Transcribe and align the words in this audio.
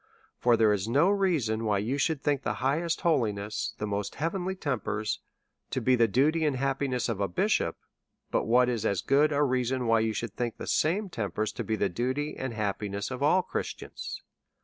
For 0.39 0.57
there 0.57 0.73
is 0.73 0.87
no 0.87 1.11
reason 1.11 1.63
why 1.63 1.77
you 1.77 1.99
should 1.99 2.23
think 2.23 2.41
the 2.41 2.55
highest 2.65 3.01
holiness, 3.01 3.75
the 3.77 3.85
most 3.85 4.15
heavenly 4.15 4.55
tempers, 4.55 5.19
to 5.69 5.79
be 5.79 5.95
the 5.95 6.07
duty 6.07 6.43
and 6.43 6.55
happiness 6.55 7.07
of 7.07 7.19
a 7.21 7.27
bishop, 7.27 7.77
but 8.31 8.45
what 8.45 8.67
is 8.67 8.83
as 8.83 9.03
good 9.03 9.31
a 9.31 9.43
reason 9.43 9.85
why 9.85 9.99
you 9.99 10.13
should 10.13 10.33
think 10.33 10.57
the 10.57 10.65
same 10.65 11.07
tempers 11.07 11.51
to 11.51 11.63
be 11.63 11.75
the 11.75 11.87
duty 11.89 12.35
and 12.35 12.55
happiness 12.55 13.11
of 13.11 13.21
all 13.21 13.43
Christians. 13.43 14.23